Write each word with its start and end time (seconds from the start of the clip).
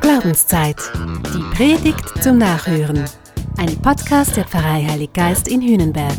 Glaubenszeit. 0.00 0.76
Die 1.32 1.56
Predigt 1.56 2.20
zum 2.20 2.38
Nachhören. 2.38 3.04
Ein 3.58 3.76
Podcast 3.76 4.36
der 4.36 4.44
Pfarrei 4.44 4.84
Heilig 4.88 5.12
Geist 5.12 5.46
in 5.46 5.62
Hühnenberg. 5.62 6.16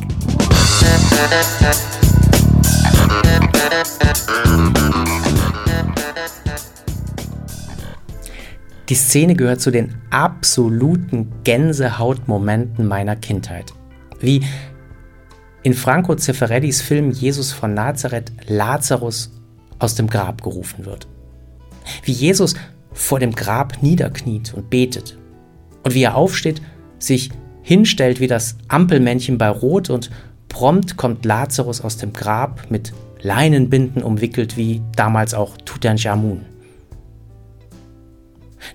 Die 8.87 8.95
Szene 8.95 9.35
gehört 9.35 9.59
zu 9.59 9.71
den 9.71 9.95
absoluten 10.09 11.33
Gänsehautmomenten 11.43 12.87
meiner 12.87 13.17
Kindheit. 13.17 13.73
Wie 14.19 14.45
in 15.63 15.73
Franco 15.73 16.15
Zeffirellis 16.15 16.81
Film 16.81 17.11
Jesus 17.11 17.51
von 17.51 17.73
Nazareth 17.73 18.31
Lazarus 18.47 19.31
aus 19.79 19.95
dem 19.95 20.07
Grab 20.07 20.41
gerufen 20.41 20.85
wird. 20.85 21.10
Wie 22.03 22.11
Jesus 22.11 22.55
vor 22.93 23.19
dem 23.19 23.33
Grab 23.33 23.81
niederkniet 23.81 24.53
und 24.53 24.69
betet. 24.69 25.17
Und 25.83 25.93
wie 25.93 26.03
er 26.03 26.15
aufsteht, 26.15 26.61
sich 26.99 27.31
hinstellt 27.63 28.19
wie 28.19 28.27
das 28.27 28.57
Ampelmännchen 28.67 29.37
bei 29.37 29.49
Rot 29.49 29.89
und 29.89 30.09
prompt 30.49 30.97
kommt 30.97 31.25
Lazarus 31.25 31.81
aus 31.81 31.97
dem 31.97 32.13
Grab 32.13 32.69
mit 32.69 32.93
Leinenbinden 33.21 34.03
umwickelt 34.03 34.57
wie 34.57 34.81
damals 34.95 35.33
auch 35.33 35.57
Tutanchamun. 35.57 36.45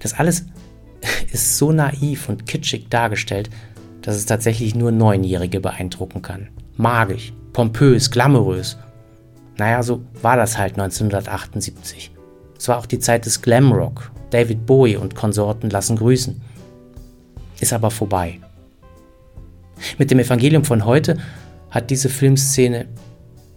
Das 0.01 0.15
alles 0.15 0.47
ist 1.33 1.59
so 1.59 1.73
naiv 1.73 2.29
und 2.29 2.47
kitschig 2.47 2.89
dargestellt, 2.89 3.51
dass 4.03 4.17
es 4.17 4.27
tatsächlich 4.27 4.75
nur 4.75 4.93
Neunjährige 4.93 5.61
beeindrucken 5.61 6.23
kann. 6.23 6.49
Magisch, 6.77 7.33
pompös, 7.53 8.11
glamourös. 8.11 8.79
Naja, 9.59 9.83
so 9.83 10.03
war 10.23 10.37
das 10.37 10.59
halt 10.59 10.75
1978. 10.75 12.16
Es 12.59 12.69
war 12.69 12.79
auch 12.79 12.87
die 12.87 12.99
Zeit 12.99 13.27
des 13.27 13.43
Glamrock. 13.43 14.11
David 14.31 14.67
Bowie 14.67 14.97
und 14.97 15.15
Konsorten 15.15 15.71
lassen 15.71 15.97
grüßen. 15.97 16.41
Ist 17.61 17.73
aber 17.73 17.91
vorbei. 17.91 18.41
Mit 19.99 20.11
dem 20.11 20.19
Evangelium 20.19 20.65
von 20.65 20.85
heute 20.85 21.19
hat 21.71 21.91
diese 21.91 22.09
Filmszene 22.09 22.87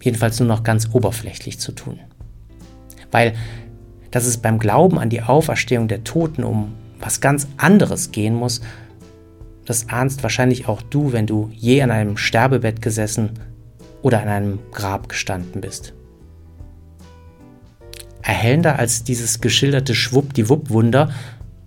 jedenfalls 0.02 0.38
nur 0.40 0.48
noch 0.48 0.62
ganz 0.62 0.88
oberflächlich 0.92 1.58
zu 1.58 1.72
tun. 1.72 1.98
Weil, 3.10 3.34
dass 4.10 4.26
es 4.26 4.38
beim 4.38 4.58
Glauben 4.58 4.98
an 4.98 5.10
die 5.10 5.22
Auferstehung 5.22 5.88
der 5.88 6.04
Toten 6.04 6.44
um 6.44 6.72
was 6.98 7.20
ganz 7.20 7.48
anderes 7.56 8.12
gehen 8.12 8.34
muss, 8.34 8.60
das 9.64 9.88
ahnst 9.88 10.22
wahrscheinlich 10.22 10.68
auch 10.68 10.82
du, 10.82 11.12
wenn 11.12 11.26
du 11.26 11.50
je 11.54 11.82
an 11.82 11.90
einem 11.90 12.16
Sterbebett 12.16 12.82
gesessen 12.82 13.30
oder 14.02 14.20
an 14.22 14.28
einem 14.28 14.58
Grab 14.72 15.08
gestanden 15.08 15.60
bist. 15.60 15.94
Erhellender 18.30 18.78
als 18.78 19.02
dieses 19.02 19.40
geschilderte 19.40 19.92
Schwuppdiwupp-Wunder 19.92 21.10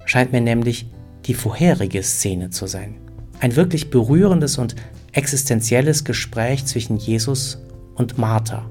scheint 0.06 0.31
mir 0.31 0.39
nämlich 0.39 0.88
die 1.25 1.33
vorherige 1.33 2.02
Szene 2.02 2.52
zu 2.52 2.67
sein. 2.67 2.95
Ein 3.42 3.58
wirklich 3.58 3.89
berührendes 3.89 4.58
und 4.58 4.73
existenzielles 5.11 6.06
Gespräch 6.06 6.66
zwischen 6.66 6.95
Jesus 6.95 7.61
und 7.95 8.17
Martha 8.17 8.66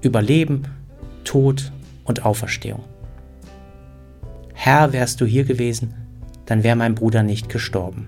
über 0.00 0.22
Leben, 0.22 0.62
Tod 1.24 1.70
und 2.04 2.24
Auferstehung. 2.24 2.82
Herr, 4.54 4.94
wärst 4.94 5.20
du 5.20 5.26
hier 5.26 5.44
gewesen, 5.44 5.92
dann 6.46 6.62
wäre 6.62 6.76
mein 6.76 6.94
Bruder 6.94 7.22
nicht 7.22 7.50
gestorben. 7.50 8.06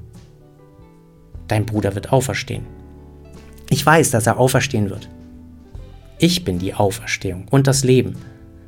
Dein 1.46 1.66
Bruder 1.66 1.94
wird 1.94 2.10
auferstehen. 2.10 2.64
Ich 3.68 3.84
weiß, 3.84 4.12
dass 4.12 4.26
er 4.26 4.38
auferstehen 4.38 4.88
wird. 4.88 5.10
Ich 6.18 6.42
bin 6.42 6.58
die 6.58 6.72
Auferstehung 6.72 7.44
und 7.50 7.66
das 7.66 7.84
Leben. 7.84 8.16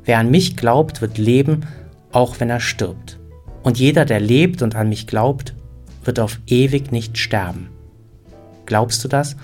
Wer 0.07 0.19
an 0.19 0.31
mich 0.31 0.55
glaubt, 0.55 1.01
wird 1.01 1.17
leben, 1.17 1.65
auch 2.13 2.39
wenn 2.39 2.49
er 2.49 2.61
stirbt. 2.61 3.19
Und 3.61 3.77
jeder, 3.77 4.05
der 4.05 4.21
lebt 4.21 4.61
und 4.61 4.73
an 4.73 4.87
mich 4.87 5.05
glaubt, 5.05 5.53
wird 6.05 6.21
auf 6.21 6.39
ewig 6.47 6.93
nicht 6.93 7.17
sterben. 7.17 7.67
Glaubst 8.65 9.03
du 9.03 9.09
das? 9.09 9.35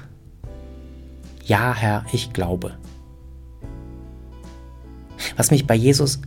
Ja, 1.46 1.76
Herr, 1.76 2.06
ich 2.14 2.32
glaube. 2.32 2.72
Was 5.36 5.52
mich 5.52 5.68
bei 5.68 5.76
Jesus 5.76 6.22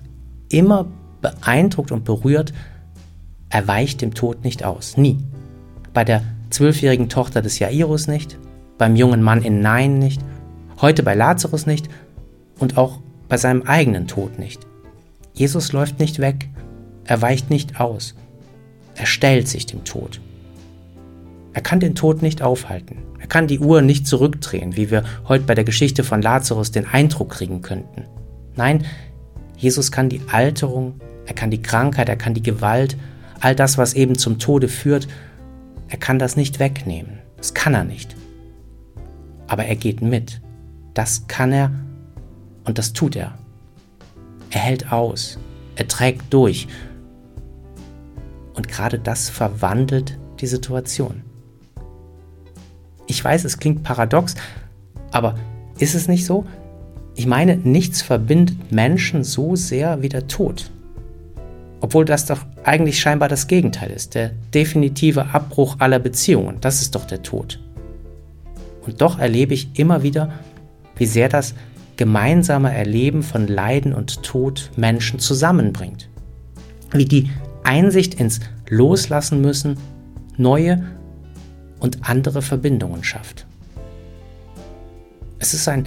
immer 0.51 0.87
beeindruckt 1.23 1.91
und 1.91 2.05
berührt, 2.05 2.53
er 3.49 3.67
weicht 3.67 4.03
dem 4.03 4.13
Tod 4.13 4.45
nicht 4.45 4.67
aus. 4.67 4.99
Nie. 4.99 5.17
Bei 5.95 6.05
der 6.05 6.23
zwölfjährigen 6.51 7.09
Tochter 7.09 7.41
des 7.41 7.59
Jairus 7.59 8.07
nicht, 8.07 8.39
beim 8.77 8.97
jungen 8.97 9.23
Mann 9.23 9.41
in 9.41 9.61
Nein 9.61 9.99
nicht, 9.99 10.21
heute 10.83 11.03
bei 11.03 11.15
Lazarus 11.15 11.65
nicht 11.65 11.89
und 12.59 12.77
auch 12.77 13.01
bei 13.29 13.37
seinem 13.37 13.63
eigenen 13.63 14.07
Tod 14.07 14.39
nicht. 14.39 14.67
Jesus 15.33 15.73
läuft 15.73 15.99
nicht 16.01 16.19
weg, 16.19 16.49
er 17.05 17.23
weicht 17.23 17.51
nicht 17.51 17.81
aus, 17.81 18.15
er 18.95 19.07
stellt 19.07 19.49
sich 19.49 19.67
dem 19.67 19.85
Tod. 19.85 20.21
Er 21.53 21.63
kann 21.63 21.81
den 21.81 21.95
Tod 21.95 22.23
nicht 22.23 22.43
aufhalten, 22.43 22.99
er 23.19 23.27
kann 23.27 23.47
die 23.47 23.59
Uhr 23.59 23.83
nicht 23.83 24.07
zurückdrehen, 24.07 24.77
wie 24.77 24.91
wir 24.91 25.05
heute 25.29 25.45
bei 25.45 25.55
der 25.55 25.65
Geschichte 25.65 26.05
von 26.05 26.23
Lazarus 26.23 26.71
den 26.71 26.87
Eindruck 26.87 27.31
kriegen 27.31 27.63
könnten. 27.63 28.05
Nein, 28.57 28.85
Jesus 29.57 29.91
kann 29.91 30.09
die 30.09 30.21
Alterung, 30.31 31.01
er 31.27 31.35
kann 31.35 31.51
die 31.51 31.63
Krankheit, 31.63 32.09
er 32.09 32.17
kann 32.17 32.35
die 32.35 32.43
Gewalt, 32.43 32.97
all 33.41 33.55
das, 33.55 33.79
was 33.79 33.95
eben 33.95 34.17
zum 34.17 34.39
Tode 34.39 34.69
führt, 34.69 35.09
er 35.89 35.99
kann 35.99 36.19
das 36.19 36.37
nicht 36.37 36.59
wegnehmen. 36.59 37.19
Das 37.37 37.55
kann 37.55 37.75
er 37.75 37.85
nicht. 37.85 38.17
Aber 39.47 39.65
er 39.65 39.77
geht 39.77 40.03
mit. 40.03 40.41
Das 40.95 41.29
kann 41.29 41.53
er 41.53 41.71
und 42.67 42.79
das 42.79 42.93
tut 42.93 43.17
er. 43.17 43.39
Er 44.51 44.61
hält 44.61 44.93
aus, 44.93 45.39
er 45.77 45.89
trägt 45.89 46.33
durch. 46.33 46.69
Und 48.55 48.69
gerade 48.69 48.99
das 48.99 49.29
verwandelt 49.29 50.19
die 50.41 50.47
Situation. 50.47 51.23
Ich 53.07 53.25
weiß, 53.25 53.45
es 53.45 53.59
klingt 53.59 53.83
paradox, 53.83 54.35
aber 55.11 55.37
ist 55.79 55.95
es 55.95 56.09
nicht 56.09 56.27
so? 56.27 56.45
Ich 57.15 57.27
meine, 57.27 57.57
nichts 57.57 58.03
verbindet 58.03 58.73
Menschen 58.73 59.25
so 59.25 59.57
sehr 59.57 60.03
wie 60.03 60.09
der 60.09 60.27
Tod. 60.27 60.71
Obwohl 61.81 62.05
das 62.05 62.27
doch 62.27 62.45
eigentlich 62.65 62.99
scheinbar 63.01 63.29
das 63.29 63.47
Gegenteil 63.47 63.91
ist, 63.91 64.15
der 64.15 64.31
definitive 64.53 65.35
Abbruch 65.35 65.77
aller 65.79 65.99
Beziehungen. 65.99 66.59
Das 66.61 66.83
ist 66.83 66.95
doch 66.95 67.07
der 67.07 67.23
Tod. 67.23 67.61
Und 68.85 69.01
doch 69.01 69.19
erlebe 69.19 69.55
ich 69.55 69.79
immer 69.79 70.03
wieder, 70.03 70.33
wie 70.97 71.07
sehr 71.07 71.29
das 71.29 71.55
gemeinsame 71.97 72.75
Erleben 72.75 73.23
von 73.23 73.47
Leiden 73.47 73.93
und 73.93 74.23
Tod 74.23 74.71
Menschen 74.77 75.19
zusammenbringt. 75.19 76.09
Wie 76.93 77.05
die 77.05 77.31
Einsicht 77.65 78.15
ins 78.15 78.41
Loslassen 78.69 79.41
müssen 79.41 79.77
neue 80.37 80.85
und 81.81 82.09
andere 82.09 82.43
Verbindungen 82.43 83.03
schafft. 83.03 83.47
Es 85.39 85.55
ist 85.55 85.69
ein 85.69 85.87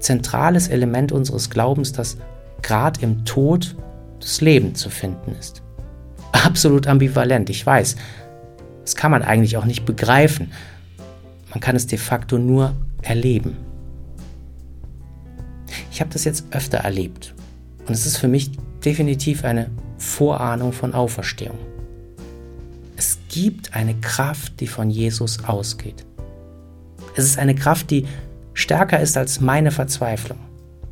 zentrales 0.00 0.68
Element 0.68 1.12
unseres 1.12 1.50
Glaubens, 1.50 1.92
dass 1.92 2.18
gerade 2.62 3.00
im 3.02 3.24
Tod 3.24 3.76
das 4.20 4.40
Leben 4.40 4.74
zu 4.74 4.90
finden 4.90 5.34
ist. 5.38 5.62
Absolut 6.32 6.86
ambivalent, 6.86 7.50
ich 7.50 7.64
weiß. 7.64 7.96
Das 8.82 8.96
kann 8.96 9.10
man 9.10 9.22
eigentlich 9.22 9.56
auch 9.56 9.64
nicht 9.64 9.84
begreifen. 9.84 10.52
Man 11.50 11.60
kann 11.60 11.76
es 11.76 11.86
de 11.86 11.98
facto 11.98 12.38
nur 12.38 12.74
erleben. 13.02 13.56
Ich 15.98 16.00
habe 16.00 16.12
das 16.12 16.22
jetzt 16.22 16.44
öfter 16.52 16.78
erlebt 16.78 17.34
und 17.88 17.90
es 17.92 18.06
ist 18.06 18.18
für 18.18 18.28
mich 18.28 18.52
definitiv 18.84 19.42
eine 19.42 19.68
Vorahnung 19.96 20.72
von 20.72 20.94
Auferstehung. 20.94 21.58
Es 22.96 23.18
gibt 23.28 23.74
eine 23.74 23.96
Kraft, 23.96 24.60
die 24.60 24.68
von 24.68 24.90
Jesus 24.90 25.42
ausgeht. 25.42 26.06
Es 27.16 27.24
ist 27.24 27.36
eine 27.36 27.56
Kraft, 27.56 27.90
die 27.90 28.06
stärker 28.54 29.00
ist 29.00 29.16
als 29.16 29.40
meine 29.40 29.72
Verzweiflung. 29.72 30.38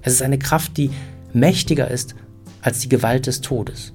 Es 0.03 0.13
ist 0.15 0.23
eine 0.23 0.41
Kraft, 0.41 0.77
die 0.77 0.91
mächtiger 1.33 1.89
ist 1.89 2.17
als 2.61 2.81
die 2.81 2.89
Gewalt 2.89 3.29
des 3.29 3.43
Todes. 3.43 3.93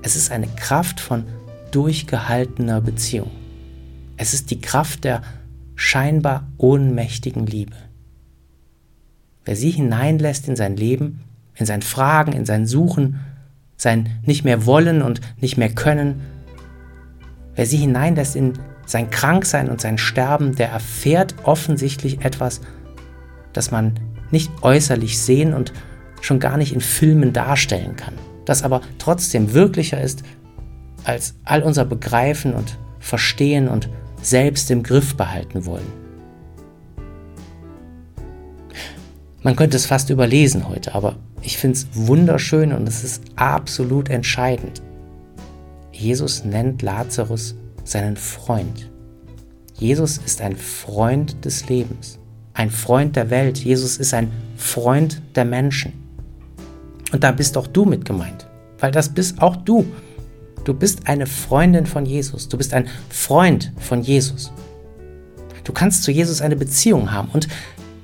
Es 0.00 0.16
ist 0.16 0.32
eine 0.32 0.48
Kraft 0.48 0.98
von 0.98 1.26
durchgehaltener 1.72 2.80
Beziehung. 2.80 3.32
Es 4.16 4.32
ist 4.32 4.50
die 4.50 4.62
Kraft 4.62 5.04
der 5.04 5.20
scheinbar 5.74 6.48
ohnmächtigen 6.56 7.44
Liebe. 7.44 7.76
Wer 9.44 9.56
sie 9.56 9.70
hineinlässt 9.70 10.48
in 10.48 10.56
sein 10.56 10.76
Leben, 10.76 11.20
in 11.54 11.66
sein 11.66 11.82
Fragen, 11.82 12.32
in 12.32 12.46
sein 12.46 12.66
Suchen, 12.66 13.20
sein 13.76 14.08
nicht 14.24 14.44
mehr 14.44 14.66
wollen 14.66 15.02
und 15.02 15.20
nicht 15.40 15.56
mehr 15.56 15.70
können, 15.70 16.22
wer 17.54 17.66
sie 17.66 17.76
hineinlässt 17.76 18.36
in 18.36 18.54
sein 18.86 19.10
Kranksein 19.10 19.68
und 19.68 19.80
sein 19.80 19.98
Sterben, 19.98 20.54
der 20.56 20.68
erfährt 20.70 21.34
offensichtlich 21.44 22.24
etwas, 22.24 22.60
das 23.52 23.70
man 23.70 23.94
nicht 24.30 24.50
äußerlich 24.62 25.18
sehen 25.18 25.54
und 25.54 25.72
schon 26.20 26.40
gar 26.40 26.56
nicht 26.56 26.74
in 26.74 26.80
Filmen 26.80 27.32
darstellen 27.32 27.96
kann, 27.96 28.14
das 28.44 28.62
aber 28.62 28.80
trotzdem 28.98 29.52
wirklicher 29.52 30.00
ist 30.00 30.22
als 31.04 31.34
all 31.44 31.62
unser 31.62 31.84
Begreifen 31.84 32.54
und 32.54 32.78
Verstehen 32.98 33.68
und 33.68 33.90
selbst 34.22 34.70
im 34.70 34.82
Griff 34.82 35.16
behalten 35.16 35.66
wollen. 35.66 36.03
Man 39.44 39.56
könnte 39.56 39.76
es 39.76 39.84
fast 39.84 40.08
überlesen 40.08 40.70
heute, 40.70 40.94
aber 40.94 41.16
ich 41.42 41.58
finde 41.58 41.76
es 41.76 41.86
wunderschön 41.92 42.72
und 42.72 42.88
es 42.88 43.04
ist 43.04 43.22
absolut 43.36 44.08
entscheidend. 44.08 44.80
Jesus 45.92 46.46
nennt 46.46 46.80
Lazarus 46.80 47.54
seinen 47.84 48.16
Freund. 48.16 48.90
Jesus 49.74 50.16
ist 50.16 50.40
ein 50.40 50.56
Freund 50.56 51.44
des 51.44 51.68
Lebens, 51.68 52.18
ein 52.54 52.70
Freund 52.70 53.16
der 53.16 53.28
Welt. 53.28 53.58
Jesus 53.58 53.98
ist 53.98 54.14
ein 54.14 54.32
Freund 54.56 55.20
der 55.34 55.44
Menschen. 55.44 55.92
Und 57.12 57.22
da 57.22 57.30
bist 57.30 57.58
auch 57.58 57.66
du 57.66 57.84
mit 57.84 58.06
gemeint, 58.06 58.48
weil 58.78 58.92
das 58.92 59.10
bist 59.10 59.42
auch 59.42 59.56
du. 59.56 59.84
Du 60.64 60.72
bist 60.72 61.06
eine 61.06 61.26
Freundin 61.26 61.84
von 61.84 62.06
Jesus. 62.06 62.48
Du 62.48 62.56
bist 62.56 62.72
ein 62.72 62.88
Freund 63.10 63.74
von 63.78 64.00
Jesus. 64.00 64.52
Du 65.64 65.74
kannst 65.74 66.02
zu 66.02 66.10
Jesus 66.10 66.40
eine 66.40 66.56
Beziehung 66.56 67.12
haben 67.12 67.28
und 67.34 67.46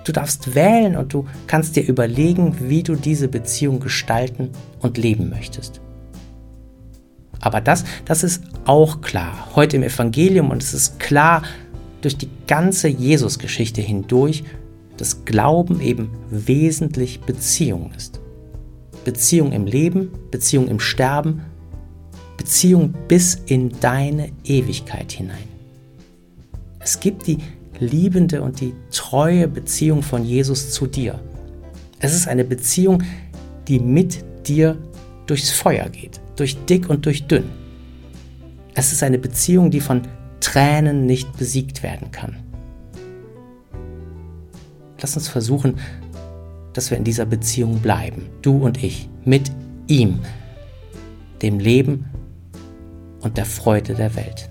du 0.05 0.13
darfst 0.13 0.55
wählen 0.55 0.97
und 0.97 1.13
du 1.13 1.27
kannst 1.47 1.77
dir 1.77 1.87
überlegen, 1.87 2.57
wie 2.69 2.83
du 2.83 2.95
diese 2.95 3.29
Beziehung 3.29 3.81
gestalten 3.81 4.51
und 4.81 4.99
leben 4.99 5.31
möchtest. 5.31 5.81
Aber 7.41 7.61
das, 7.61 7.85
das 8.05 8.23
ist 8.23 8.43
auch 8.65 9.01
klar 9.01 9.49
heute 9.55 9.77
im 9.77 9.83
Evangelium 9.83 10.51
und 10.51 10.63
es 10.63 10.75
ist 10.75 11.01
klar 11.01 11.43
durch 12.03 12.17
die 12.17 12.29
ganze 12.47 12.89
Jesus-Geschichte 12.89 13.81
hindurch, 13.81 14.45
dass 14.97 15.25
Glauben 15.25 15.81
eben 15.81 16.11
wesentlich 16.31 17.21
Beziehung 17.21 17.93
ist. 17.97 18.21
Beziehung 19.05 19.53
im 19.53 19.67
Leben, 19.67 20.11
Beziehung 20.31 20.69
im 20.69 20.79
Sterben, 20.79 21.43
Beziehung 22.37 22.95
bis 23.09 23.35
in 23.47 23.73
deine 23.81 24.31
Ewigkeit 24.45 25.13
hinein. 25.13 25.49
Es 26.81 27.01
gibt 27.01 27.27
die 27.27 27.39
liebende 27.81 28.43
und 28.43 28.61
die 28.61 28.75
treue 28.91 29.49
Beziehung 29.49 30.03
von 30.03 30.25
Jesus 30.25 30.71
zu 30.71 30.87
dir. 30.87 31.19
Es 31.99 32.15
ist 32.15 32.29
eine 32.29 32.45
Beziehung, 32.45 33.03
die 33.69 33.81
mit 33.81 34.25
dir 34.47 34.77
durchs 35.27 35.51
Feuer 35.51 35.89
geht, 35.89 36.21
durch 36.37 36.57
dick 36.67 36.89
und 36.89 37.07
durch 37.07 37.27
dünn. 37.27 37.45
Es 38.75 38.93
ist 38.93 39.03
eine 39.03 39.19
Beziehung, 39.19 39.71
die 39.71 39.81
von 39.81 40.03
Tränen 40.41 41.07
nicht 41.07 41.37
besiegt 41.37 41.83
werden 41.83 42.11
kann. 42.11 42.37
Lass 45.01 45.17
uns 45.17 45.29
versuchen, 45.29 45.77
dass 46.73 46.91
wir 46.91 46.99
in 46.99 47.05
dieser 47.05 47.27
Beziehung 47.27 47.81
bleiben, 47.81 48.29
du 48.43 48.59
und 48.59 48.83
ich, 48.83 49.09
mit 49.25 49.51
ihm, 49.87 50.21
dem 51.43 51.59
Leben 51.59 52.07
und 53.21 53.37
der 53.37 53.47
Freude 53.47 53.95
der 53.95 54.15
Welt. 54.15 54.51